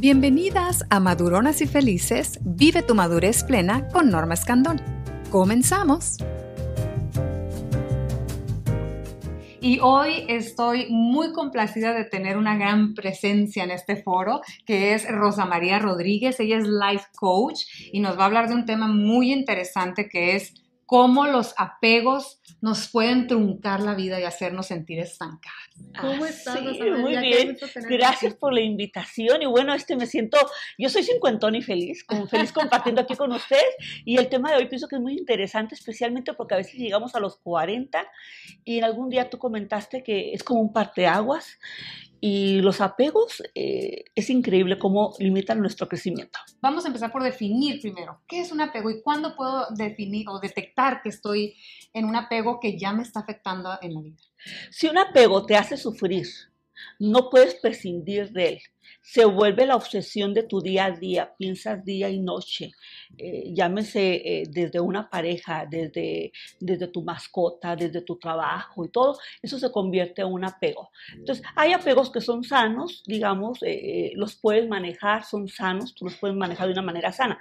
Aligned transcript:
Bienvenidas 0.00 0.84
a 0.90 1.00
Maduronas 1.00 1.60
y 1.60 1.66
Felices, 1.66 2.38
vive 2.44 2.82
tu 2.82 2.94
madurez 2.94 3.42
plena 3.42 3.88
con 3.88 4.10
Norma 4.10 4.34
Escandón. 4.34 4.80
Comenzamos. 5.30 6.18
Y 9.60 9.80
hoy 9.80 10.24
estoy 10.28 10.86
muy 10.88 11.32
complacida 11.32 11.94
de 11.94 12.04
tener 12.04 12.36
una 12.36 12.56
gran 12.56 12.94
presencia 12.94 13.64
en 13.64 13.72
este 13.72 13.96
foro, 13.96 14.40
que 14.64 14.94
es 14.94 15.10
Rosa 15.10 15.46
María 15.46 15.80
Rodríguez. 15.80 16.38
Ella 16.38 16.58
es 16.58 16.68
life 16.68 17.06
coach 17.16 17.62
y 17.92 17.98
nos 17.98 18.16
va 18.16 18.22
a 18.22 18.26
hablar 18.26 18.48
de 18.48 18.54
un 18.54 18.66
tema 18.66 18.86
muy 18.86 19.32
interesante 19.32 20.08
que 20.08 20.36
es 20.36 20.54
cómo 20.88 21.26
los 21.26 21.52
apegos 21.58 22.40
nos 22.62 22.88
pueden 22.88 23.26
truncar 23.26 23.82
la 23.82 23.94
vida 23.94 24.18
y 24.18 24.24
hacernos 24.24 24.68
sentir 24.68 24.98
estancadas. 25.00 25.52
¿Cómo 26.00 26.24
ah, 26.24 26.28
estás? 26.30 26.58
Sí, 26.60 26.80
muy 26.80 27.14
bien. 27.18 27.58
Gracias 27.90 28.34
por 28.34 28.54
la 28.54 28.62
invitación. 28.62 29.42
Y 29.42 29.46
bueno, 29.46 29.74
este 29.74 29.96
me 29.96 30.06
siento, 30.06 30.38
yo 30.78 30.88
soy 30.88 31.02
cincuentón 31.02 31.54
y 31.54 31.60
feliz, 31.60 32.04
como 32.04 32.26
feliz 32.26 32.52
compartiendo 32.52 33.02
aquí 33.02 33.16
con 33.16 33.30
ustedes. 33.32 33.76
Y 34.06 34.16
el 34.16 34.30
tema 34.30 34.50
de 34.50 34.56
hoy 34.56 34.66
pienso 34.66 34.88
que 34.88 34.96
es 34.96 35.02
muy 35.02 35.18
interesante, 35.18 35.74
especialmente 35.74 36.32
porque 36.32 36.54
a 36.54 36.56
veces 36.56 36.76
llegamos 36.76 37.14
a 37.14 37.20
los 37.20 37.36
40 37.36 38.06
y 38.64 38.78
en 38.78 38.84
algún 38.84 39.10
día 39.10 39.28
tú 39.28 39.36
comentaste 39.36 40.02
que 40.02 40.32
es 40.32 40.42
como 40.42 40.62
un 40.62 40.72
parteaguas 40.72 41.58
y 42.20 42.60
los 42.60 42.80
apegos 42.80 43.42
eh, 43.54 44.04
es 44.14 44.30
increíble 44.30 44.78
cómo 44.78 45.14
limitan 45.18 45.60
nuestro 45.60 45.88
crecimiento. 45.88 46.38
Vamos 46.60 46.84
a 46.84 46.88
empezar 46.88 47.12
por 47.12 47.22
definir 47.22 47.80
primero 47.80 48.22
qué 48.26 48.40
es 48.40 48.52
un 48.52 48.60
apego 48.60 48.90
y 48.90 49.02
cuándo 49.02 49.36
puedo 49.36 49.66
definir 49.70 50.28
o 50.28 50.40
detectar 50.40 51.00
que 51.02 51.10
estoy 51.10 51.56
en 51.92 52.04
un 52.04 52.16
apego 52.16 52.58
que 52.60 52.78
ya 52.78 52.92
me 52.92 53.02
está 53.02 53.20
afectando 53.20 53.70
en 53.80 53.94
la 53.94 54.00
vida. 54.00 54.16
Si 54.70 54.88
un 54.88 54.98
apego 54.98 55.46
te 55.46 55.56
hace 55.56 55.76
sufrir, 55.76 56.26
no 56.98 57.30
puedes 57.30 57.54
prescindir 57.56 58.30
de 58.30 58.48
él 58.48 58.60
se 59.00 59.24
vuelve 59.24 59.66
la 59.66 59.76
obsesión 59.76 60.34
de 60.34 60.42
tu 60.42 60.60
día 60.60 60.86
a 60.86 60.90
día, 60.90 61.34
piensas 61.38 61.84
día 61.84 62.10
y 62.10 62.20
noche, 62.20 62.72
eh, 63.16 63.52
llámese 63.54 64.16
eh, 64.16 64.42
desde 64.48 64.80
una 64.80 65.08
pareja, 65.08 65.66
desde, 65.68 66.30
desde 66.60 66.88
tu 66.88 67.02
mascota, 67.02 67.74
desde 67.74 68.02
tu 68.02 68.18
trabajo 68.18 68.84
y 68.84 68.90
todo, 68.90 69.18
eso 69.40 69.58
se 69.58 69.72
convierte 69.72 70.22
en 70.22 70.28
un 70.28 70.44
apego. 70.44 70.90
Entonces, 71.14 71.44
hay 71.56 71.72
apegos 71.72 72.10
que 72.10 72.20
son 72.20 72.44
sanos, 72.44 73.02
digamos, 73.06 73.58
eh, 73.62 74.12
los 74.14 74.36
puedes 74.36 74.68
manejar, 74.68 75.24
son 75.24 75.48
sanos, 75.48 75.94
tú 75.94 76.04
los 76.04 76.16
puedes 76.16 76.36
manejar 76.36 76.66
de 76.66 76.74
una 76.74 76.82
manera 76.82 77.10
sana, 77.10 77.38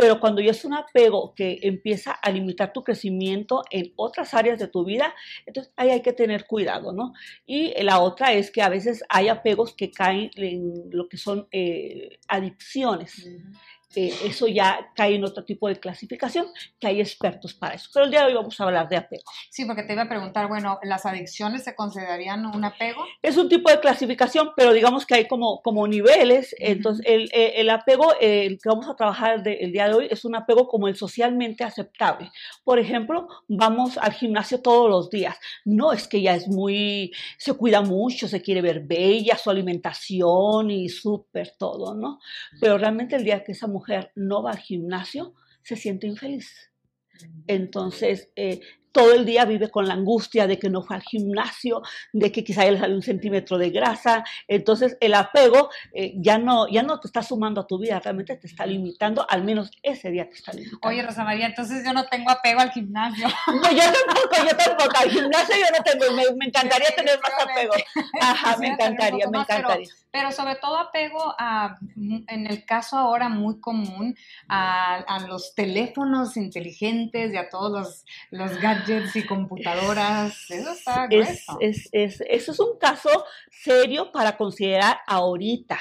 pero 0.00 0.18
cuando 0.18 0.40
ya 0.40 0.52
es 0.52 0.64
un 0.64 0.72
apego 0.72 1.34
que 1.34 1.58
empieza 1.62 2.12
a 2.12 2.30
limitar 2.30 2.72
tu 2.72 2.82
crecimiento 2.82 3.62
en 3.70 3.92
otras 3.96 4.32
áreas 4.32 4.58
de 4.58 4.66
tu 4.66 4.82
vida, 4.82 5.14
entonces 5.44 5.70
ahí 5.76 5.90
hay 5.90 6.00
que 6.00 6.14
tener 6.14 6.46
cuidado, 6.46 6.92
¿no? 6.92 7.12
Y 7.44 7.74
la 7.82 8.00
otra 8.00 8.32
es 8.32 8.50
que 8.50 8.62
a 8.62 8.70
veces 8.70 9.04
hay 9.10 9.28
apegos 9.28 9.74
que 9.74 9.90
caen 9.90 10.30
en 10.36 10.89
lo 10.92 11.08
que 11.08 11.16
son 11.16 11.48
eh, 11.50 12.18
adicciones. 12.28 13.28
Eh, 13.96 14.14
eso 14.24 14.46
ya 14.46 14.92
cae 14.94 15.16
en 15.16 15.24
otro 15.24 15.44
tipo 15.44 15.66
de 15.66 15.76
clasificación, 15.76 16.46
que 16.78 16.86
hay 16.86 17.00
expertos 17.00 17.54
para 17.54 17.74
eso. 17.74 17.90
Pero 17.92 18.04
el 18.04 18.10
día 18.12 18.20
de 18.20 18.26
hoy 18.26 18.34
vamos 18.34 18.60
a 18.60 18.64
hablar 18.64 18.88
de 18.88 18.96
apego. 18.96 19.24
Sí, 19.50 19.64
porque 19.64 19.82
te 19.82 19.94
iba 19.94 20.02
a 20.02 20.08
preguntar, 20.08 20.46
bueno, 20.46 20.78
¿las 20.84 21.06
adicciones 21.06 21.64
se 21.64 21.74
considerarían 21.74 22.46
un 22.46 22.64
apego? 22.64 23.04
Es 23.20 23.36
un 23.36 23.48
tipo 23.48 23.68
de 23.68 23.80
clasificación, 23.80 24.50
pero 24.56 24.72
digamos 24.72 25.06
que 25.06 25.16
hay 25.16 25.26
como, 25.26 25.60
como 25.62 25.88
niveles. 25.88 26.54
Entonces, 26.60 27.04
el, 27.04 27.30
eh, 27.32 27.54
el, 27.56 27.68
apego 27.68 28.14
el 28.20 28.60
que 28.62 28.68
vamos 28.68 28.88
a 28.88 28.94
trabajar 28.94 29.42
el 29.44 29.72
día 29.72 29.88
de 29.88 29.94
hoy 29.94 30.08
es 30.08 30.24
un 30.24 30.36
apego 30.36 30.68
como 30.68 30.86
el 30.86 30.94
socialmente 30.94 31.64
aceptable. 31.64 32.30
Por 32.62 32.78
ejemplo, 32.78 33.26
vamos 33.48 33.98
al 33.98 34.12
gimnasio 34.12 34.62
todos 34.62 34.88
los 34.88 35.10
días. 35.10 35.36
No 35.64 35.92
es 35.92 36.06
que 36.06 36.22
ya 36.22 36.36
es 36.36 36.46
muy, 36.46 37.12
se 37.38 37.54
cuida 37.54 37.80
mucho, 37.80 38.28
se 38.28 38.40
quiere 38.40 38.62
ver 38.62 38.80
bella, 38.80 39.36
su 39.36 39.50
alimentación 39.50 40.70
y 40.70 40.88
súper 40.88 41.54
todo, 41.58 41.94
¿no? 41.94 42.20
Pero 42.60 42.78
realmente 42.78 43.16
el 43.16 43.24
día 43.24 43.42
que 43.42 43.52
esa 43.52 43.66
mujer 43.66 43.79
mujer 43.80 44.12
no 44.14 44.42
va 44.42 44.50
al 44.50 44.58
gimnasio, 44.58 45.34
se 45.62 45.74
siente 45.76 46.06
infeliz. 46.06 46.70
Entonces, 47.46 48.30
eh, 48.36 48.60
todo 48.92 49.12
el 49.12 49.24
día 49.24 49.44
vive 49.44 49.70
con 49.70 49.86
la 49.86 49.94
angustia 49.94 50.46
de 50.46 50.58
que 50.58 50.68
no 50.68 50.82
fue 50.82 50.96
al 50.96 51.02
gimnasio, 51.02 51.82
de 52.12 52.32
que 52.32 52.44
quizá 52.44 52.64
le 52.64 52.78
sale 52.78 52.94
un 52.94 53.02
centímetro 53.02 53.58
de 53.58 53.70
grasa. 53.70 54.24
Entonces 54.48 54.96
el 55.00 55.14
apego 55.14 55.70
eh, 55.92 56.14
ya, 56.16 56.38
no, 56.38 56.68
ya 56.68 56.82
no 56.82 56.98
te 57.00 57.08
está 57.08 57.22
sumando 57.22 57.60
a 57.60 57.66
tu 57.66 57.78
vida, 57.78 58.00
realmente 58.00 58.36
te 58.36 58.46
está 58.46 58.66
limitando, 58.66 59.26
al 59.28 59.44
menos 59.44 59.70
ese 59.82 60.10
día 60.10 60.28
te 60.28 60.34
está 60.34 60.52
limitando. 60.52 60.88
Oye, 60.88 61.02
Rosa 61.02 61.24
María, 61.24 61.46
entonces 61.46 61.84
yo 61.84 61.92
no 61.92 62.06
tengo 62.06 62.30
apego 62.30 62.60
al 62.60 62.70
gimnasio. 62.70 63.28
No, 63.46 63.70
yo 63.72 63.82
tampoco, 63.82 64.36
yo 64.48 64.56
tampoco. 64.56 64.96
Al 64.98 65.10
gimnasio 65.10 65.54
yo 65.56 65.76
no 65.76 65.84
tengo, 65.84 66.34
me, 66.36 66.46
encantaría 66.46 66.88
tener 66.96 67.18
más 67.20 67.32
apego. 67.48 67.74
Ajá, 68.20 68.56
me 68.58 68.68
encantaría, 68.68 69.28
me 69.28 69.38
encantaría. 69.38 69.88
Pero, 70.10 70.32
sobre 70.32 70.56
todo 70.56 70.76
apego 70.76 71.34
a, 71.38 71.78
en 71.96 72.46
el 72.46 72.64
caso 72.64 72.96
ahora 72.96 73.28
muy 73.28 73.60
común, 73.60 74.16
a, 74.48 74.96
a 74.96 75.26
los 75.26 75.54
teléfonos 75.54 76.36
inteligentes 76.36 77.32
y 77.32 77.36
a 77.36 77.48
todos 77.48 77.70
los, 77.70 78.04
los 78.30 78.60
gadgets 78.60 78.79
y 79.14 79.26
computadoras. 79.26 80.50
Eso 80.50 80.72
está 80.72 81.06
es, 81.10 81.44
es, 81.60 81.88
es, 81.92 82.22
Eso 82.28 82.52
es 82.52 82.60
un 82.60 82.78
caso 82.78 83.24
serio 83.50 84.10
para 84.12 84.36
considerar 84.36 84.98
ahorita. 85.06 85.78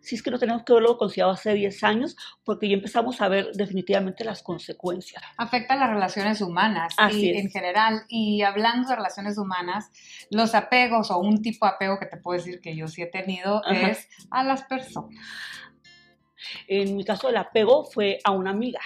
Si 0.00 0.14
es 0.14 0.22
que 0.22 0.30
no 0.30 0.38
tenemos 0.38 0.62
que 0.64 0.72
verlo 0.72 0.96
considerado 0.96 1.34
hace 1.34 1.52
10 1.52 1.84
años, 1.84 2.16
porque 2.44 2.68
ya 2.68 2.74
empezamos 2.74 3.20
a 3.20 3.28
ver 3.28 3.50
definitivamente 3.52 4.24
las 4.24 4.42
consecuencias. 4.42 5.22
Afecta 5.36 5.74
a 5.74 5.76
las 5.76 5.90
relaciones 5.90 6.40
humanas 6.40 6.94
y, 7.12 7.36
en 7.36 7.50
general. 7.50 8.04
Y 8.08 8.42
hablando 8.42 8.88
de 8.88 8.96
relaciones 8.96 9.36
humanas, 9.36 9.90
los 10.30 10.54
apegos 10.54 11.10
o 11.10 11.18
un 11.18 11.42
tipo 11.42 11.66
de 11.66 11.72
apego 11.72 11.98
que 11.98 12.06
te 12.06 12.16
puedo 12.16 12.38
decir 12.38 12.60
que 12.60 12.74
yo 12.74 12.88
sí 12.88 13.02
he 13.02 13.06
tenido 13.06 13.62
es 13.64 14.08
a 14.30 14.44
las 14.44 14.62
personas. 14.62 15.14
En 16.68 16.96
mi 16.96 17.04
caso, 17.04 17.28
el 17.28 17.36
apego 17.36 17.84
fue 17.84 18.18
a 18.24 18.30
una 18.30 18.50
amiga 18.50 18.80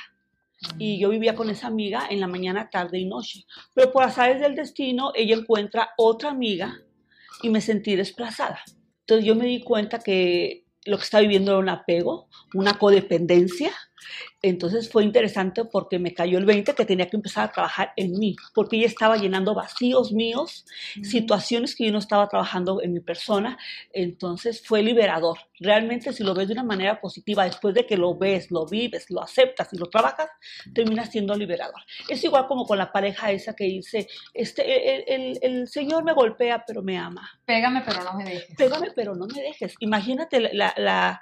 y 0.79 0.99
yo 0.99 1.09
vivía 1.09 1.35
con 1.35 1.51
esa 1.51 1.67
amiga 1.67 2.07
en 2.09 2.21
la 2.21 2.27
mañana, 2.27 2.71
tarde 2.71 2.99
y 2.99 3.05
noche. 3.05 3.45
Pero 3.75 3.93
por 3.93 4.05
azares 4.05 4.41
del 4.41 4.55
destino, 4.55 5.13
ella 5.15 5.37
encuentra 5.37 5.91
otra 5.97 6.31
amiga 6.31 6.81
y 7.43 7.51
me 7.51 7.61
sentí 7.61 7.97
desplazada. 7.97 8.61
Entonces 9.01 9.27
yo 9.27 9.35
me 9.35 9.47
di 9.47 9.63
cuenta 9.63 9.99
que 9.99 10.65
lo 10.85 10.97
que 10.99 11.05
estaba 11.05 11.23
viviendo 11.23 11.53
era 11.53 11.61
un 11.61 11.69
apego, 11.69 12.29
una 12.55 12.79
codependencia 12.79 13.73
entonces 14.43 14.91
fue 14.91 15.05
interesante 15.05 15.65
porque 15.65 15.99
me 15.99 16.15
cayó 16.15 16.39
el 16.39 16.45
20 16.45 16.75
que 16.75 16.85
tenía 16.85 17.09
que 17.09 17.17
empezar 17.17 17.45
a 17.45 17.53
trabajar 17.53 17.93
en 17.97 18.19
mí, 18.19 18.37
porque 18.55 18.77
ella 18.77 18.87
estaba 18.87 19.17
llenando 19.17 19.55
vacíos 19.55 20.13
míos, 20.13 20.67
situaciones 21.03 21.77
que 21.77 21.87
yo 21.87 21.93
no 21.93 21.99
estaba 21.99 22.29
trabajando 22.29 22.83
en 22.83 22.93
mi 22.93 23.01
persona. 23.01 23.59
Entonces 23.93 24.63
fue 24.65 24.83
liberador. 24.83 25.39
Realmente 25.61 26.13
si 26.13 26.25
lo 26.25 26.35
ves 26.35 26.49
de 26.49 26.55
una 26.55 26.65
manera 26.65 27.01
positiva, 27.01 27.45
después 27.45 27.75
de 27.75 27.87
que 27.87 27.97
lo 27.97 28.17
ves, 28.17 28.51
lo 28.51 28.67
vives, 28.67 29.11
lo 29.11 29.23
aceptas 29.23 29.73
y 29.73 29.79
lo 29.79 29.87
trabajas, 29.87 30.29
termina 30.75 31.07
siendo 31.07 31.37
liberador. 31.37 31.81
Es 32.09 32.25
igual 32.25 32.47
como 32.49 32.67
con 32.67 32.79
la 32.79 32.91
pareja 32.91 33.31
esa 33.31 33.55
que 33.55 33.65
dice, 33.65 34.09
este, 34.35 35.15
el, 35.15 35.39
el, 35.41 35.69
Señor 35.69 36.05
me 36.05 36.13
golpea 36.13 36.65
pero 36.67 36.83
me 36.83 36.99
ama. 36.99 37.31
Pégame 37.45 37.83
pero 37.87 38.03
no 38.03 38.15
me 38.15 38.25
dejes. 38.25 38.57
Pégame 38.57 38.89
pero 38.95 39.15
no 39.15 39.27
me 39.27 39.41
dejes. 39.41 39.75
Imagínate 39.79 40.41
la, 40.41 40.75
la 40.77 41.21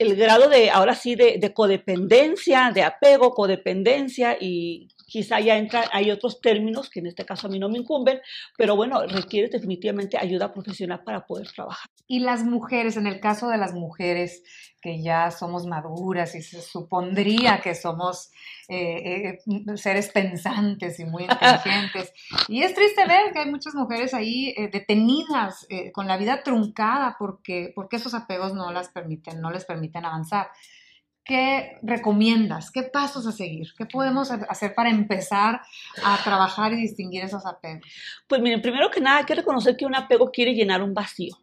el 0.00 0.16
grado 0.16 0.48
de, 0.48 0.70
ahora 0.70 0.94
sí, 0.94 1.14
de, 1.14 1.52
codependencia, 1.52 2.72
de 2.74 2.82
apego, 2.82 3.34
codependencia 3.34 4.34
y 4.40 4.88
quizá 5.10 5.40
ya 5.40 5.58
entra, 5.58 5.84
hay 5.92 6.10
otros 6.12 6.40
términos 6.40 6.88
que 6.88 7.00
en 7.00 7.08
este 7.08 7.26
caso 7.26 7.48
a 7.48 7.50
mí 7.50 7.58
no 7.58 7.68
me 7.68 7.78
incumben, 7.78 8.20
pero 8.56 8.76
bueno, 8.76 9.04
requiere 9.06 9.48
definitivamente 9.48 10.16
ayuda 10.16 10.52
profesional 10.52 11.02
para 11.04 11.26
poder 11.26 11.50
trabajar. 11.50 11.90
Y 12.06 12.20
las 12.20 12.44
mujeres, 12.44 12.96
en 12.96 13.08
el 13.08 13.18
caso 13.20 13.48
de 13.48 13.58
las 13.58 13.74
mujeres 13.74 14.44
que 14.80 15.02
ya 15.02 15.30
somos 15.32 15.66
maduras 15.66 16.34
y 16.36 16.42
se 16.42 16.62
supondría 16.62 17.60
que 17.60 17.74
somos 17.74 18.30
eh, 18.68 19.36
eh, 19.36 19.76
seres 19.76 20.10
pensantes 20.10 21.00
y 21.00 21.04
muy 21.04 21.24
inteligentes, 21.24 22.12
y 22.48 22.62
es 22.62 22.74
triste 22.74 23.04
ver 23.06 23.32
que 23.32 23.40
hay 23.40 23.50
muchas 23.50 23.74
mujeres 23.74 24.14
ahí 24.14 24.54
eh, 24.56 24.68
detenidas, 24.72 25.66
con 25.92 26.06
la 26.06 26.16
vida 26.16 26.42
truncada, 26.44 27.16
porque, 27.18 27.72
porque 27.74 27.96
esos 27.96 28.14
apegos 28.14 28.54
no 28.54 28.70
las 28.70 28.88
permiten, 28.90 29.40
no 29.40 29.50
les 29.50 29.64
permiten 29.64 30.04
avanzar. 30.04 30.48
¿Qué 31.30 31.78
recomiendas? 31.82 32.72
¿Qué 32.72 32.82
pasos 32.82 33.24
a 33.24 33.30
seguir? 33.30 33.68
¿Qué 33.78 33.86
podemos 33.86 34.32
hacer 34.32 34.74
para 34.74 34.90
empezar 34.90 35.60
a 36.02 36.18
trabajar 36.24 36.72
y 36.72 36.76
distinguir 36.80 37.22
esos 37.22 37.46
apegos? 37.46 37.86
Pues 38.26 38.42
miren, 38.42 38.60
primero 38.60 38.90
que 38.90 39.00
nada 39.00 39.18
hay 39.18 39.24
que 39.24 39.36
reconocer 39.36 39.76
que 39.76 39.86
un 39.86 39.94
apego 39.94 40.32
quiere 40.32 40.54
llenar 40.54 40.82
un 40.82 40.92
vacío. 40.92 41.38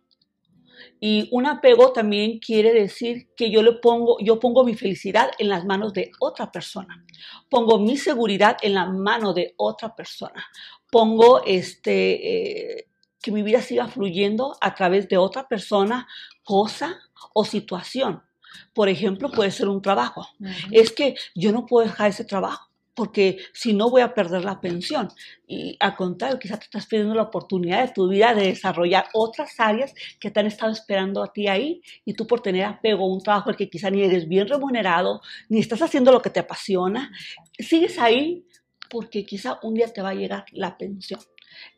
Y 1.00 1.30
un 1.32 1.46
apego 1.46 1.94
también 1.94 2.40
quiere 2.40 2.74
decir 2.74 3.30
que 3.38 3.50
yo 3.50 3.64
le 3.64 3.72
pongo, 3.76 4.18
yo 4.20 4.42
pongo 4.42 4.66
mi 4.66 4.76
felicidad 4.76 5.32
en 5.40 5.48
las 5.48 5.64
manos 5.64 5.94
de 5.94 6.12
otra 6.20 6.52
persona. 6.52 7.06
Pongo 7.50 7.80
mi 7.80 7.96
seguridad 7.96 8.58
en 8.62 8.74
la 8.74 8.88
mano 8.88 9.32
de 9.32 9.54
otra 9.56 9.96
persona. 9.96 10.46
Pongo 10.92 11.46
este, 11.46 12.80
eh, 12.80 12.88
que 13.22 13.32
mi 13.32 13.42
vida 13.42 13.62
siga 13.62 13.88
fluyendo 13.88 14.58
a 14.60 14.76
través 14.76 15.08
de 15.08 15.16
otra 15.16 15.48
persona, 15.48 16.10
cosa 16.44 17.00
o 17.34 17.46
situación. 17.46 18.27
Por 18.74 18.90
ejemplo, 18.90 19.32
puede 19.32 19.52
ser 19.52 19.68
un 19.68 19.82
trabajo. 19.82 20.28
Es 20.72 20.92
que 20.92 21.16
yo 21.36 21.52
no 21.52 21.66
puedo 21.66 21.88
dejar 21.88 22.10
ese 22.10 22.26
trabajo 22.26 22.68
porque 22.98 23.38
si 23.54 23.74
no 23.74 23.92
voy 23.92 24.02
a 24.02 24.16
perder 24.16 24.44
la 24.44 24.60
pensión. 24.60 25.10
Y 25.48 25.78
al 25.80 25.96
contrario, 25.96 26.40
quizás 26.40 26.58
te 26.58 26.66
estás 26.66 26.88
pidiendo 26.88 27.14
la 27.14 27.22
oportunidad 27.22 27.86
de 27.86 27.94
tu 27.94 28.10
vida 28.10 28.34
de 28.34 28.48
desarrollar 28.48 29.06
otras 29.14 29.60
áreas 29.60 29.94
que 30.20 30.32
te 30.32 30.40
han 30.40 30.48
estado 30.48 30.72
esperando 30.72 31.22
a 31.22 31.32
ti 31.32 31.48
ahí 31.48 31.80
y 32.06 32.16
tú 32.16 32.26
por 32.26 32.42
tener 32.42 32.66
apego 32.66 33.04
a 33.04 33.14
un 33.14 33.22
trabajo 33.22 33.52
al 33.52 33.56
que 33.56 33.70
quizá 33.70 33.92
ni 33.92 34.02
eres 34.02 34.28
bien 34.28 34.48
remunerado, 34.48 35.22
ni 35.48 35.60
estás 35.60 35.84
haciendo 35.84 36.12
lo 36.12 36.24
que 36.24 36.32
te 36.32 36.40
apasiona, 36.40 37.12
sigues 37.60 38.00
ahí 38.00 38.48
porque 38.90 39.24
quizá 39.24 39.60
un 39.62 39.76
día 39.76 39.94
te 39.94 40.02
va 40.02 40.10
a 40.10 40.16
llegar 40.16 40.46
la 40.52 40.76
pensión. 40.76 41.20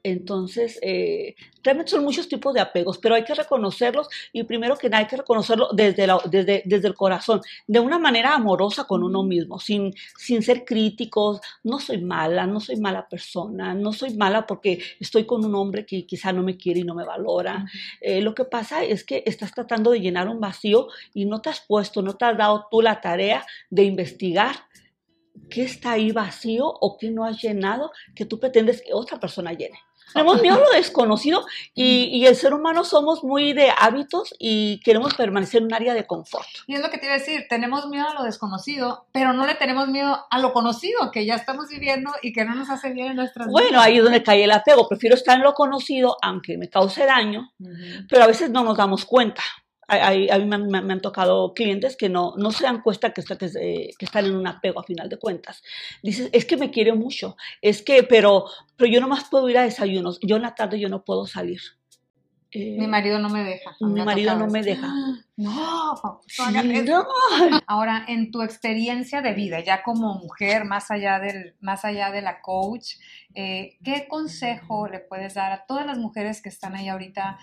Entonces, 0.04 0.80
eh, 0.82 1.36
realmente 1.64 1.92
son 1.92 2.04
muchos 2.04 2.28
tipos 2.28 2.54
de 2.54 2.62
apegos, 2.62 2.98
pero 2.98 3.16
hay 3.16 3.24
que 3.24 3.34
reconocerlos 3.34 4.08
y 4.32 4.44
primero 4.44 4.78
que 4.78 4.90
nada 4.90 5.04
hay 5.04 5.08
que 5.08 5.18
reconocerlo 5.18 5.70
desde, 5.74 6.08
desde, 6.30 6.64
desde, 6.66 6.88
el 6.88 6.96
corazón, 6.96 7.42
de 7.68 7.80
una 7.80 8.00
manera 8.00 8.34
amorosa 8.34 8.86
con 8.86 9.04
uno 9.04 9.24
mismo, 9.24 9.60
sin, 9.60 9.94
sin 10.18 10.42
ser 10.42 10.66
críticos. 10.66 11.42
No 11.64 11.80
soy 11.80 12.02
mala, 12.02 12.48
no 12.48 12.60
soy 12.60 12.78
mala 12.78 13.08
persona, 13.08 13.74
no 13.74 13.94
soy 13.94 14.16
mala 14.16 14.46
porque 14.46 14.80
estoy 15.00 15.26
con 15.26 15.44
un 15.44 15.56
hombre 15.56 15.86
que 15.86 16.06
quizá 16.06 16.32
no 16.32 16.44
me 16.44 16.58
quiere 16.58 16.82
y 16.82 16.84
no 16.84 16.96
me 16.96 17.06
valora. 17.06 17.66
Eh, 18.02 18.22
lo 18.22 18.34
que 18.34 18.46
pasa 18.46 18.84
es 18.84 19.04
que 19.04 19.24
estás 19.26 19.54
tratando 19.54 19.92
de 19.92 20.00
llenar 20.00 20.28
un 20.28 20.40
vacío 20.40 20.88
y 21.14 21.26
no 21.26 21.42
te 21.42 21.50
has 21.50 21.62
puesto, 21.62 22.02
no 22.02 22.16
te 22.16 22.26
has 22.26 22.38
dado 22.38 22.68
tú 22.72 22.82
la 22.82 23.02
tarea 23.02 23.46
de 23.70 23.84
investigar 23.84 24.56
qué 25.50 25.64
está 25.64 25.94
ahí 25.94 26.12
vacío 26.12 26.66
o 26.66 26.98
qué 26.98 27.12
no 27.12 27.26
has 27.26 27.42
llenado 27.42 27.92
que 28.16 28.26
tú 28.26 28.40
pretendes 28.40 28.82
que 28.82 28.94
otra 28.94 29.20
persona 29.20 29.54
llene. 29.54 29.80
Tenemos 30.14 30.42
miedo 30.42 30.56
a 30.56 30.60
lo 30.60 30.70
desconocido 30.72 31.46
y, 31.74 32.26
el 32.26 32.36
ser 32.36 32.54
humano 32.54 32.84
somos 32.84 33.24
muy 33.24 33.54
de 33.54 33.72
hábitos 33.78 34.34
y 34.40 34.80
queremos 34.82 35.14
permanecer 35.14 35.60
en 35.60 35.66
un 35.66 35.74
área 35.74 35.94
de 35.94 36.06
confort. 36.06 36.48
Y 36.68 36.76
es 36.76 36.82
lo 36.82 36.90
que 36.90 36.98
te 36.98 37.06
iba 37.06 37.16
a 37.16 37.20
decir, 37.20 37.46
tenemos 37.50 37.88
miedo 37.88 38.08
a 38.08 38.14
lo 38.14 38.24
desconocido, 38.24 39.06
pero 39.12 39.34
no 39.34 39.46
le 39.46 39.56
tenemos 39.56 39.88
miedo 39.88 40.26
a 40.30 40.40
lo 40.40 40.52
conocido, 40.52 41.12
que 41.12 41.26
ya 41.26 41.36
estamos 41.36 41.70
viviendo 41.70 42.12
y 42.22 42.34
que 42.34 42.46
no 42.46 42.56
nos 42.56 42.70
hace 42.70 42.92
bien 42.92 43.08
en 43.08 43.16
nuestras 43.18 43.48
Bueno, 43.48 43.80
ahí 43.80 43.98
es 43.98 44.04
donde 44.04 44.24
cae 44.24 44.44
el 44.44 44.52
apego. 44.52 44.88
Prefiero 44.88 45.16
estar 45.16 45.38
en 45.38 45.44
lo 45.44 45.54
conocido, 45.54 46.18
aunque 46.22 46.58
me 46.58 46.70
cause 46.70 47.06
daño, 47.06 47.52
pero 48.10 48.24
a 48.24 48.28
veces 48.28 48.50
no 48.50 48.64
nos 48.64 48.78
damos 48.78 49.06
cuenta 49.06 49.44
a, 49.90 50.38
mí 50.40 50.46
me, 50.46 50.78
han 50.78 51.02
tocado 51.02 51.54
clientes 51.54 51.98
que 51.98 52.10
no, 52.10 52.34
no 52.38 52.52
se 52.52 52.64
dan 52.64 52.82
cuenta 52.82 53.12
que, 53.12 53.24
que, 53.24 53.38
que, 53.98 54.06
están 54.06 54.26
en 54.26 54.36
un 54.36 54.48
apego 54.48 54.80
a 54.80 54.84
final 54.84 55.10
de 55.10 55.18
cuentas. 55.18 55.64
Dices, 56.04 56.30
es 56.32 56.46
que 56.46 56.58
me 56.58 56.70
quiere 56.70 56.94
mucho, 56.94 57.36
es 57.62 57.82
que, 57.82 58.04
pero, 58.04 58.46
pero 58.78 58.92
yo 58.92 59.02
nomás 59.02 59.30
puedo 59.30 59.50
ir 59.50 59.58
a 59.58 59.64
desayunos, 59.64 60.20
yo 60.22 60.36
en 60.36 60.44
la 60.44 60.56
tarde 60.56 60.80
yo 60.80 60.90
no 60.90 61.04
puedo 61.04 61.26
salir. 61.26 61.60
mi 62.54 62.88
marido 62.88 63.20
no 63.20 63.30
me 63.30 63.44
deja. 63.44 63.76
Mi 63.80 64.04
marido 64.04 64.36
no 64.36 64.48
me 64.48 64.62
deja. 64.62 64.88
No, 65.40 65.96
Ahora, 67.68 68.04
en 68.10 68.30
tu 68.30 68.42
experiencia 68.42 69.22
de 69.22 69.34
vida, 69.34 69.62
ya 69.62 69.84
como 69.84 70.16
mujer, 70.16 70.66
más 70.66 70.92
allá, 70.92 71.18
del, 71.20 71.56
más 71.62 71.86
allá 71.86 72.12
de 72.12 72.22
la 72.22 72.42
coach, 72.42 72.96
eh, 73.36 73.78
¿qué 73.82 74.06
consejo 74.10 74.90
le 74.90 75.00
puedes 75.00 75.36
dar 75.36 75.54
a 75.54 75.66
todas 75.66 75.86
las 75.86 75.98
mujeres 75.98 76.42
que 76.42 76.50
están 76.50 76.76
ahí 76.76 76.90
ahorita 76.90 77.40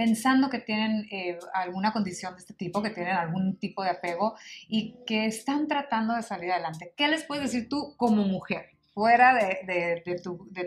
pensando 0.00 0.48
que 0.48 0.60
tienen 0.60 1.06
eh, 1.10 1.38
alguna 1.52 1.92
condición 1.92 2.32
de 2.32 2.40
este 2.40 2.54
tipo, 2.54 2.82
que 2.82 2.88
tienen 2.88 3.16
algún 3.16 3.58
tipo 3.58 3.82
de 3.82 3.90
apego 3.90 4.34
y 4.66 4.94
que 5.06 5.26
están 5.26 5.68
tratando 5.68 6.14
de 6.14 6.22
salir 6.22 6.50
adelante. 6.52 6.94
¿Qué 6.96 7.06
les 7.06 7.24
puedes 7.24 7.52
decir 7.52 7.68
tú 7.68 7.94
como 7.98 8.22
mujer, 8.22 8.70
fuera 8.94 9.34
de, 9.34 10.02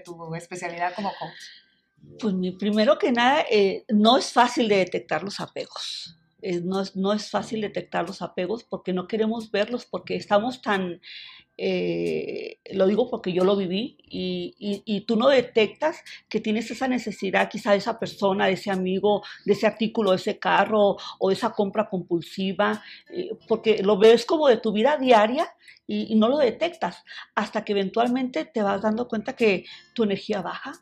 tu, 0.05 0.35
especialidad 0.35 0.93
como 0.93 1.09
coach? 1.17 2.19
Pues 2.19 2.35
primero 2.59 2.99
que 2.99 3.11
nada, 3.11 3.43
eh, 3.49 3.85
no 3.89 4.19
es 4.19 4.31
fácil 4.31 4.67
de 4.67 4.75
detectar 4.75 5.23
los 5.23 5.39
apegos. 5.39 6.15
no, 6.61 6.81
es, 6.81 6.95
no 6.95 7.11
es 7.11 7.31
fácil 7.31 7.61
detectar 7.61 8.05
los 8.05 8.21
apegos 8.21 8.63
porque 8.63 8.93
no 8.93 9.07
queremos 9.07 9.49
verlos, 9.49 9.87
porque 9.87 10.15
estamos 10.15 10.61
tan 10.61 11.01
eh, 11.55 12.59
lo 12.71 12.87
digo 12.87 13.09
porque 13.09 13.31
yo 13.31 13.43
lo 13.43 13.55
viví 13.55 13.97
y, 14.09 15.01
tú 15.05 15.15
no 15.15 15.27
detectas 15.27 16.03
que 16.29 16.39
tienes 16.39 16.71
esa 16.71 16.87
necesidad 16.87 17.49
quizá 17.49 17.71
de 17.71 17.77
esa 17.77 17.99
persona, 17.99 18.47
de 18.47 18.53
ese 18.53 18.71
amigo, 18.71 19.23
de 19.45 19.53
ese 19.53 19.67
artículo, 19.67 20.11
de 20.11 20.17
ese 20.17 20.39
carro 20.39 20.97
o 21.19 21.29
de 21.29 21.35
esa 21.35 21.51
compra 21.51 21.89
compulsiva, 21.89 22.81
eh, 23.09 23.31
porque 23.47 23.83
lo 23.83 23.97
ves 23.97 24.25
como 24.25 24.47
de 24.47 24.57
tu 24.57 24.71
vida 24.71 24.97
diaria 24.97 25.47
y, 25.85 26.15
no 26.15 26.29
lo 26.29 26.37
detectas 26.37 27.03
hasta 27.35 27.63
que 27.63 27.73
eventualmente 27.73 28.45
te 28.45 28.63
vas 28.63 28.81
dando 28.81 29.07
cuenta 29.07 29.35
que 29.35 29.65
tu 29.93 30.03
energía 30.03 30.41
baja, 30.41 30.73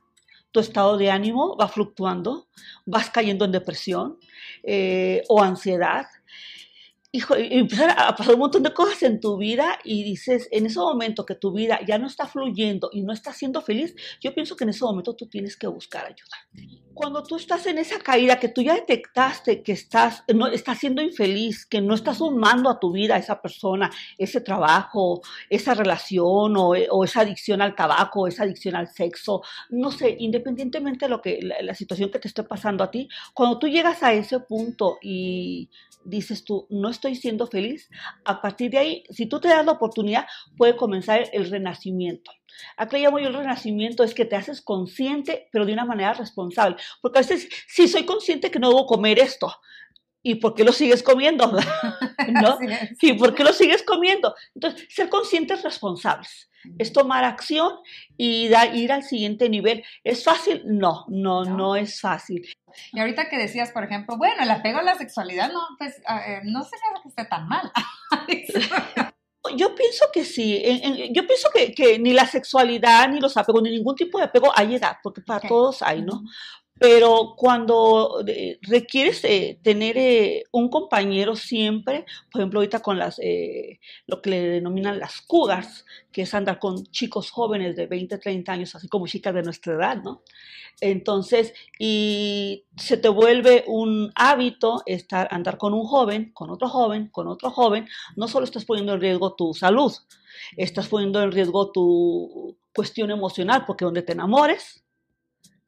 tu 0.51 0.59
estado 0.59 0.97
de 0.97 1.09
ánimo 1.09 1.57
va 1.57 1.67
fluctuando, 1.67 2.47
vas 2.85 3.09
cayendo 3.09 3.45
en 3.45 3.51
depresión 3.51 4.19
eh, 4.63 5.23
o 5.27 5.41
ansiedad 5.41 6.05
hijo, 7.13 7.37
y 7.37 7.47
empezar 7.51 7.93
a 7.97 8.15
pasar 8.15 8.35
un 8.35 8.39
montón 8.39 8.63
de 8.63 8.73
cosas 8.73 9.03
en 9.03 9.19
tu 9.19 9.37
vida 9.37 9.77
y 9.83 10.03
dices, 10.03 10.47
en 10.51 10.65
ese 10.65 10.79
momento 10.79 11.25
que 11.25 11.35
tu 11.35 11.51
vida 11.51 11.79
ya 11.85 11.97
no 11.97 12.07
está 12.07 12.25
fluyendo 12.25 12.89
y 12.93 13.01
no 13.01 13.11
estás 13.11 13.37
siendo 13.37 13.61
feliz, 13.61 13.93
yo 14.21 14.33
pienso 14.33 14.55
que 14.55 14.63
en 14.63 14.69
ese 14.69 14.85
momento 14.85 15.13
tú 15.13 15.27
tienes 15.27 15.57
que 15.57 15.67
buscar 15.67 16.05
ayuda. 16.05 16.69
Cuando 16.93 17.23
tú 17.23 17.35
estás 17.35 17.65
en 17.67 17.77
esa 17.79 17.99
caída, 17.99 18.39
que 18.39 18.49
tú 18.49 18.61
ya 18.61 18.75
detectaste 18.75 19.61
que 19.61 19.71
estás, 19.73 20.23
no, 20.33 20.47
estás 20.47 20.77
siendo 20.79 21.01
infeliz, 21.01 21.65
que 21.65 21.81
no 21.81 21.95
estás 21.95 22.17
sumando 22.17 22.69
a 22.69 22.79
tu 22.79 22.91
vida 22.91 23.17
esa 23.17 23.41
persona, 23.41 23.89
ese 24.17 24.39
trabajo, 24.39 25.21
esa 25.49 25.73
relación 25.73 26.55
o, 26.55 26.69
o 26.69 27.03
esa 27.03 27.21
adicción 27.21 27.61
al 27.61 27.75
tabaco, 27.75 28.27
esa 28.27 28.43
adicción 28.43 28.75
al 28.75 28.87
sexo, 28.87 29.41
no 29.69 29.91
sé, 29.91 30.15
independientemente 30.19 31.05
de 31.05 31.09
lo 31.09 31.21
que, 31.21 31.39
la 31.61 31.75
situación 31.75 32.09
que 32.09 32.19
te 32.19 32.27
esté 32.27 32.43
pasando 32.43 32.83
a 32.83 32.91
ti, 32.91 33.09
cuando 33.33 33.59
tú 33.59 33.67
llegas 33.67 34.03
a 34.03 34.13
ese 34.13 34.39
punto 34.39 34.97
y 35.01 35.69
dices 36.03 36.43
tú, 36.43 36.67
no 36.69 36.89
estoy 36.89 37.00
siendo 37.15 37.47
feliz, 37.47 37.89
a 38.25 38.41
partir 38.41 38.71
de 38.71 38.77
ahí, 38.77 39.03
si 39.09 39.25
tú 39.25 39.39
te 39.39 39.47
das 39.47 39.65
la 39.65 39.73
oportunidad, 39.73 40.25
puede 40.57 40.75
comenzar 40.75 41.29
el 41.33 41.49
renacimiento. 41.49 42.31
Acá 42.77 42.97
llamo 42.97 43.19
yo 43.19 43.27
el 43.27 43.33
renacimiento, 43.33 44.03
es 44.03 44.13
que 44.13 44.25
te 44.25 44.35
haces 44.35 44.61
consciente, 44.61 45.47
pero 45.51 45.65
de 45.65 45.73
una 45.73 45.85
manera 45.85 46.13
responsable. 46.13 46.75
Porque 47.01 47.19
a 47.19 47.21
veces, 47.21 47.49
sí, 47.67 47.87
soy 47.87 48.05
consciente 48.05 48.51
que 48.51 48.59
no 48.59 48.69
debo 48.69 48.85
comer 48.85 49.19
esto, 49.19 49.53
¿Y 50.23 50.35
por 50.35 50.53
qué 50.53 50.63
lo 50.63 50.71
sigues 50.71 51.01
comiendo? 51.01 51.51
¿No? 52.29 52.59
Sí, 52.99 53.13
¿por 53.13 53.33
qué 53.33 53.43
lo 53.43 53.53
sigues 53.53 53.81
comiendo? 53.81 54.35
Entonces, 54.53 54.85
ser 54.89 55.09
conscientes 55.09 55.63
responsables 55.63 56.50
es 56.77 56.93
tomar 56.93 57.23
acción 57.23 57.73
y 58.17 58.49
ir 58.73 58.91
al 58.91 59.03
siguiente 59.03 59.49
nivel. 59.49 59.83
¿Es 60.03 60.23
fácil? 60.23 60.63
No, 60.65 61.05
no, 61.07 61.43
no, 61.43 61.75
es 61.75 61.99
fácil. 61.99 62.47
Y 62.93 62.99
ahorita 62.99 63.29
que 63.29 63.37
decías, 63.37 63.71
por 63.71 63.83
ejemplo, 63.83 64.17
bueno, 64.17 64.43
el 64.43 64.51
apego 64.51 64.79
a 64.79 64.83
la 64.83 64.95
sexualidad, 64.95 65.51
no, 65.51 65.61
pues 65.77 65.97
eh, 65.97 66.41
no 66.43 66.63
sería 66.63 67.01
que 67.01 67.09
esté 67.09 67.25
tan 67.25 67.47
mal. 67.47 67.71
Yo 69.57 69.73
pienso 69.73 70.05
que 70.13 70.23
sí, 70.23 70.61
yo 71.11 71.25
pienso 71.25 71.49
que, 71.51 71.97
ni 71.97 72.13
la 72.13 72.27
sexualidad, 72.27 73.09
ni 73.09 73.19
los 73.19 73.35
apegos, 73.35 73.63
ni 73.63 73.71
ningún 73.71 73.95
tipo 73.95 74.19
de 74.19 74.25
apego 74.25 74.51
hay 74.55 74.75
edad, 74.75 74.97
porque 75.01 75.21
para 75.21 75.47
todos 75.47 75.81
hay, 75.81 76.03
¿no? 76.03 76.21
Pero 76.81 77.35
cuando 77.37 78.23
eh, 78.25 78.57
requieres 78.63 79.23
eh, 79.23 79.59
tener 79.61 79.99
eh, 79.99 80.45
un 80.51 80.67
compañero 80.67 81.35
siempre, 81.35 82.05
por 82.31 82.41
ejemplo, 82.41 82.59
ahorita 82.59 82.79
con 82.79 82.97
las, 82.97 83.21
lo 84.07 84.19
que 84.19 84.29
le 84.31 84.41
denominan 84.49 84.97
las 84.97 85.21
cougars, 85.21 85.85
que 86.11 86.23
es 86.23 86.33
andar 86.33 86.57
con 86.57 86.87
chicos 86.87 87.29
jóvenes 87.29 87.75
de 87.75 87.85
20, 87.85 88.17
30 88.17 88.51
años, 88.51 88.73
así 88.73 88.87
como 88.87 89.05
chicas 89.05 89.31
de 89.35 89.43
nuestra 89.43 89.75
edad, 89.75 89.97
¿no? 90.01 90.23
Entonces, 90.79 91.53
y 91.77 92.65
se 92.75 92.97
te 92.97 93.09
vuelve 93.09 93.63
un 93.67 94.11
hábito 94.15 94.81
estar, 94.87 95.27
andar 95.29 95.59
con 95.59 95.75
un 95.75 95.85
joven, 95.85 96.31
con 96.33 96.49
otro 96.49 96.67
joven, 96.67 97.09
con 97.09 97.27
otro 97.27 97.51
joven, 97.51 97.87
no 98.15 98.27
solo 98.27 98.45
estás 98.45 98.65
poniendo 98.65 98.95
en 98.95 99.01
riesgo 99.01 99.35
tu 99.35 99.53
salud, 99.53 99.93
estás 100.57 100.87
poniendo 100.87 101.21
en 101.21 101.31
riesgo 101.31 101.71
tu 101.71 102.57
cuestión 102.73 103.11
emocional, 103.11 103.65
porque 103.67 103.85
donde 103.85 104.01
te 104.01 104.13
enamores, 104.13 104.83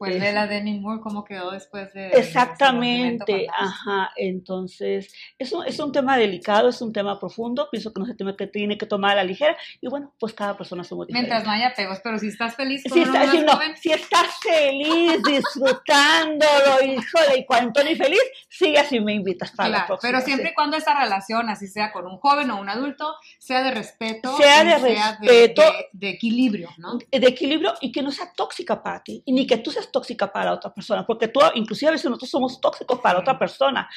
pues 0.10 0.22
de 0.22 0.34
la 0.34 0.48
Demi 0.48 0.80
Moore, 0.80 1.02
cómo 1.02 1.24
quedó 1.24 1.52
después 1.52 1.94
de... 1.94 2.10
Exactamente, 2.10 3.48
ajá, 3.58 4.12
entonces 4.16 5.14
es 5.38 5.52
un, 5.52 5.66
es 5.66 5.80
un 5.80 5.92
tema 5.92 6.18
delicado, 6.18 6.70
es 6.70 6.82
un 6.82 6.92
tema 6.92 7.20
profundo, 7.20 7.68
pienso 7.72 7.94
que 7.94 8.00
no 8.00 8.06
se 8.06 8.16
tiene 8.16 8.36
que, 8.36 8.48
tiene 8.48 8.78
que 8.78 8.86
tomar 8.86 9.12
a 9.12 9.16
la 9.16 9.24
ligera 9.24 9.56
y 9.80 9.88
bueno, 9.88 10.14
pues 10.20 10.34
cada 10.34 10.58
persona 10.58 10.84
somos 10.84 11.08
diferentes. 11.08 11.32
Mientras 11.32 11.48
no 11.48 11.52
haya 11.52 11.74
apegos, 11.74 12.00
pero 12.04 12.20
si 12.20 12.28
estás 12.28 12.56
feliz 12.56 12.84
con 12.84 12.94
si, 12.94 13.02
está, 13.02 13.32
si, 13.32 13.40
no, 13.40 13.60
si 13.76 13.92
estás 13.92 14.28
feliz, 14.42 15.22
disfrutándolo, 15.24 16.84
híjole, 16.84 17.40
y 17.40 17.46
cuando 17.46 17.80
estoy 17.80 17.96
feliz, 17.96 18.22
sigue 18.50 18.80
así 18.80 19.00
me 19.00 19.14
invitas 19.14 19.52
para 19.52 19.70
la 19.70 19.88
próxima. 19.88 20.12
Pero 20.12 20.26
siempre 20.26 20.52
y 20.52 20.54
cuando 20.54 20.78
esa 20.78 21.00
relación, 21.00 21.50
así 21.50 21.68
sea 21.68 21.92
con 21.92 22.06
un 22.08 22.18
joven 22.18 22.52
o 22.52 22.60
un 22.60 22.70
adulto, 22.70 23.16
sea 23.40 23.64
de 23.64 23.72
respeto, 23.72 24.36
sea 24.38 24.64
de 24.64 24.78
respeto, 24.78 25.62
de, 25.92 26.10
equilibrio, 26.10 26.70
¿no? 26.78 26.98
De 26.98 27.28
equilibrio 27.28 27.74
y 27.82 27.92
que 27.92 28.02
no 28.02 28.12
sea 28.12 28.32
tóxica 28.34 28.84
para 28.84 29.04
ti, 29.04 29.24
y 29.26 29.32
ni 29.32 29.48
que 29.48 29.58
tú 29.58 29.72
seas 29.72 29.92
tóxica 29.94 30.34
para 30.34 30.52
otra 30.52 30.74
persona, 30.74 31.06
porque 31.06 31.30
tú, 31.30 31.40
inclusive 31.56 31.88
a 31.88 31.92
veces 31.94 32.06
nosotros 32.10 32.30
somos 32.30 32.60
tóxicos 32.60 33.00
para 33.00 33.20
otra 33.20 33.40
persona. 33.40 33.90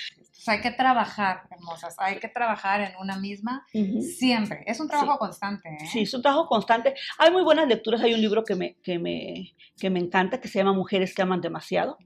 hay 0.46 0.60
que 0.60 0.70
trabajar, 0.70 1.42
hermosas, 1.50 1.96
hay 1.98 2.20
que 2.20 2.28
trabajar 2.28 2.82
en 2.82 2.92
una 3.00 3.16
misma 3.18 3.66
siempre. 4.00 4.62
Es 4.66 4.78
un 4.78 4.86
trabajo 4.86 5.18
constante. 5.18 5.68
¿eh? 5.68 5.86
Sí, 5.90 6.02
es 6.02 6.14
un 6.14 6.22
trabajo 6.22 6.46
constante. 6.46 6.94
Hay 7.18 7.32
muy 7.32 7.42
buenas 7.42 7.66
lecturas, 7.66 8.00
hay 8.02 8.14
un 8.14 8.20
libro 8.20 8.44
que 8.44 8.54
me, 8.54 8.76
que 8.76 9.00
me, 9.00 9.54
que 9.76 9.90
me 9.90 9.98
encanta, 9.98 10.40
que 10.40 10.46
se 10.46 10.60
llama 10.60 10.72
Mujeres 10.72 11.14
que 11.14 11.22
aman 11.22 11.40
demasiado. 11.40 11.98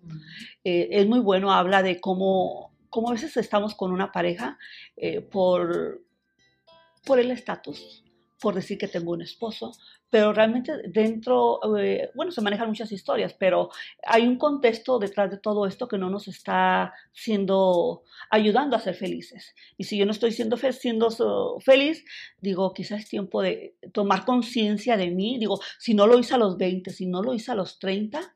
Eh, 0.64 0.88
es 0.90 1.06
muy 1.06 1.20
bueno, 1.20 1.52
habla 1.52 1.82
de 1.82 2.00
cómo, 2.00 2.73
cómo 2.88 3.11
a 3.11 3.12
veces 3.12 3.37
estamos 3.37 3.75
con 3.75 3.92
una 3.92 4.12
pareja 4.12 4.56
eh, 4.97 5.20
por, 5.20 6.00
por 7.04 7.18
el 7.18 7.30
estatus 7.30 8.04
por 8.40 8.54
decir 8.54 8.78
que 8.78 8.88
tengo 8.88 9.12
un 9.12 9.23
esposo, 9.23 9.73
pero 10.09 10.32
realmente 10.32 10.73
dentro, 10.88 11.61
eh, 11.78 12.11
bueno, 12.14 12.32
se 12.32 12.40
manejan 12.40 12.68
muchas 12.68 12.90
historias, 12.90 13.35
pero 13.35 13.70
hay 14.02 14.26
un 14.26 14.37
contexto 14.37 14.99
detrás 14.99 15.30
de 15.30 15.38
todo 15.38 15.66
esto 15.66 15.87
que 15.87 15.99
no 15.99 16.11
nos 16.11 16.26
está 16.26 16.92
siendo, 17.12 18.02
ayudando 18.30 18.76
a 18.76 18.80
ser 18.80 18.94
felices. 18.94 19.54
Y 19.76 19.85
si 19.85 19.97
yo 19.97 20.06
no 20.06 20.12
estoy 20.12 20.32
siendo, 20.32 20.56
siendo 20.56 21.61
feliz, 21.61 22.04
digo, 22.40 22.73
quizás 22.73 23.00
es 23.00 23.09
tiempo 23.09 23.42
de 23.42 23.76
tomar 23.92 24.25
conciencia 24.25 24.97
de 24.97 25.11
mí, 25.11 25.38
digo, 25.38 25.61
si 25.78 25.94
no 25.94 26.06
lo 26.06 26.18
hice 26.18 26.35
a 26.35 26.38
los 26.38 26.56
20, 26.56 26.90
si 26.90 27.06
no 27.06 27.23
lo 27.23 27.35
hice 27.35 27.52
a 27.52 27.54
los 27.54 27.78
30, 27.78 28.35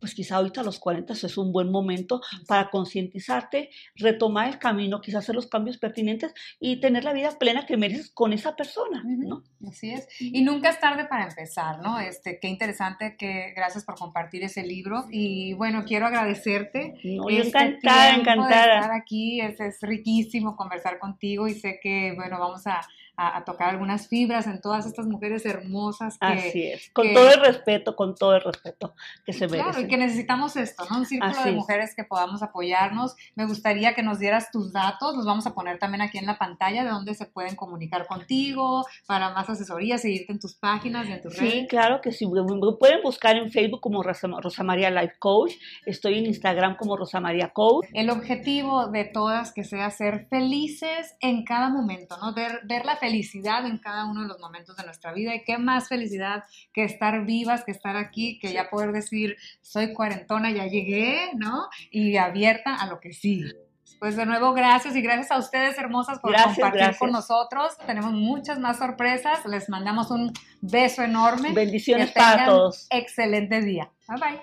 pues 0.00 0.14
quizá 0.14 0.36
ahorita 0.36 0.60
a 0.60 0.64
los 0.64 0.78
40 0.78 1.12
es 1.12 1.38
un 1.38 1.52
buen 1.52 1.70
momento 1.70 2.20
para 2.46 2.70
concientizarte, 2.70 3.70
retomar 3.96 4.48
el 4.48 4.58
camino, 4.58 5.00
quizás 5.00 5.24
hacer 5.24 5.34
los 5.34 5.46
cambios 5.46 5.78
pertinentes 5.78 6.34
y 6.60 6.80
tener 6.80 7.04
la 7.04 7.12
vida 7.12 7.38
plena 7.38 7.66
que 7.66 7.76
mereces 7.76 8.10
con 8.10 8.32
esa 8.32 8.54
persona, 8.56 9.02
¿no? 9.04 9.42
Así 9.66 9.90
es. 9.90 10.06
Y 10.20 10.42
nunca 10.42 10.70
es 10.70 10.80
tarde 10.80 11.06
para 11.06 11.24
empezar, 11.24 11.80
¿no? 11.80 11.98
Este, 11.98 12.38
qué 12.38 12.48
interesante 12.48 13.16
que 13.16 13.52
gracias 13.56 13.84
por 13.84 13.96
compartir 13.96 14.44
ese 14.44 14.62
libro 14.62 15.06
y 15.10 15.54
bueno, 15.54 15.84
quiero 15.84 16.06
agradecerte. 16.06 16.94
No, 17.04 17.28
este 17.28 17.58
encantada, 17.58 18.14
encantada. 18.14 18.80
estar 18.80 18.92
aquí, 18.92 19.40
es, 19.40 19.60
es 19.60 19.80
riquísimo 19.82 20.56
conversar 20.56 20.98
contigo 20.98 21.48
y 21.48 21.54
sé 21.54 21.80
que, 21.82 22.12
bueno, 22.16 22.38
vamos 22.38 22.66
a 22.66 22.80
a, 23.18 23.44
tocar 23.44 23.70
algunas 23.70 24.06
fibras 24.06 24.46
en 24.46 24.60
todas 24.60 24.86
estas 24.86 25.06
mujeres 25.06 25.44
hermosas. 25.44 26.16
Que, 26.18 26.26
Así 26.26 26.62
es, 26.62 26.90
con 26.92 27.12
todo 27.12 27.30
el 27.32 27.40
respeto, 27.40 27.96
con 27.96 28.14
todo 28.14 28.36
el 28.36 28.42
respeto 28.42 28.94
que 29.26 29.32
se 29.32 29.48
merecen. 29.48 29.72
Claro, 29.72 29.77
y 29.77 29.77
que 29.86 29.96
necesitamos 29.96 30.56
esto, 30.56 30.84
¿no? 30.90 30.98
Un 30.98 31.06
círculo 31.06 31.44
de 31.44 31.52
mujeres 31.52 31.94
que 31.94 32.04
podamos 32.04 32.42
apoyarnos. 32.42 33.14
Me 33.34 33.44
gustaría 33.44 33.94
que 33.94 34.02
nos 34.02 34.18
dieras 34.18 34.50
tus 34.50 34.72
datos, 34.72 35.16
los 35.16 35.26
vamos 35.26 35.46
a 35.46 35.54
poner 35.54 35.78
también 35.78 36.00
aquí 36.00 36.18
en 36.18 36.26
la 36.26 36.38
pantalla 36.38 36.84
de 36.84 36.90
dónde 36.90 37.14
se 37.14 37.26
pueden 37.26 37.54
comunicar 37.56 38.06
contigo 38.06 38.86
para 39.06 39.30
más 39.30 39.48
asesoría, 39.50 39.98
seguirte 39.98 40.32
en 40.32 40.40
tus 40.40 40.54
páginas 40.54 41.06
y 41.08 41.12
en 41.12 41.20
tus 41.20 41.36
redes. 41.36 41.52
Sí, 41.52 41.66
claro 41.68 42.00
que 42.00 42.12
sí. 42.12 42.26
Me 42.26 42.72
pueden 42.78 43.02
buscar 43.02 43.36
en 43.36 43.50
Facebook 43.50 43.80
como 43.80 44.02
Rosa, 44.02 44.28
Rosa 44.40 44.62
María 44.62 44.90
Life 44.90 45.16
Coach, 45.18 45.52
estoy 45.84 46.18
en 46.18 46.26
Instagram 46.26 46.76
como 46.76 46.96
Rosa 46.96 47.20
María 47.20 47.50
Coach. 47.50 47.86
El 47.92 48.10
objetivo 48.10 48.88
de 48.88 49.04
todas 49.04 49.52
que 49.52 49.64
sea 49.64 49.90
ser 49.90 50.26
felices 50.28 51.14
en 51.20 51.44
cada 51.44 51.68
momento, 51.68 52.16
¿no? 52.18 52.34
Ver, 52.34 52.60
ver 52.64 52.84
la 52.84 52.96
felicidad 52.96 53.18
felicidad 53.18 53.66
en 53.66 53.78
cada 53.78 54.04
uno 54.04 54.22
de 54.22 54.28
los 54.28 54.38
momentos 54.38 54.76
de 54.76 54.84
nuestra 54.84 55.12
vida 55.12 55.34
y 55.34 55.42
qué 55.42 55.58
más 55.58 55.88
felicidad 55.88 56.44
que 56.72 56.84
estar 56.84 57.24
vivas, 57.24 57.64
que 57.64 57.72
estar 57.72 57.96
aquí, 57.96 58.38
que 58.38 58.52
ya 58.52 58.70
poder 58.70 58.92
decir, 58.92 59.36
soy 59.68 59.92
cuarentona, 59.92 60.50
ya 60.50 60.66
llegué, 60.66 61.30
¿no? 61.36 61.68
Y 61.90 62.16
abierta 62.16 62.74
a 62.74 62.86
lo 62.86 63.00
que 63.00 63.12
sigue. 63.12 63.52
Pues 64.00 64.16
de 64.16 64.24
nuevo, 64.26 64.52
gracias 64.52 64.94
y 64.94 65.02
gracias 65.02 65.30
a 65.32 65.38
ustedes, 65.38 65.76
hermosas, 65.76 66.20
por 66.20 66.32
compartir 66.34 66.96
con 66.98 67.10
nosotros. 67.10 67.76
Tenemos 67.84 68.12
muchas 68.12 68.60
más 68.60 68.78
sorpresas. 68.78 69.44
Les 69.46 69.68
mandamos 69.68 70.10
un 70.10 70.32
beso 70.60 71.02
enorme. 71.02 71.52
Bendiciones 71.52 72.12
para 72.12 72.46
todos. 72.46 72.86
Excelente 72.90 73.60
día. 73.60 73.90
Bye 74.08 74.18
bye. 74.20 74.40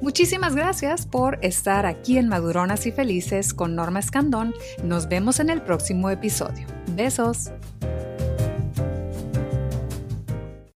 Muchísimas 0.00 0.54
gracias 0.54 1.06
por 1.06 1.38
estar 1.42 1.86
aquí 1.86 2.18
en 2.18 2.28
Maduronas 2.28 2.86
y 2.86 2.92
Felices 2.92 3.54
con 3.54 3.76
Norma 3.76 4.00
Escandón. 4.00 4.52
Nos 4.82 5.08
vemos 5.08 5.38
en 5.40 5.50
el 5.50 5.62
próximo 5.62 6.10
episodio. 6.10 6.66
Besos. 6.92 7.50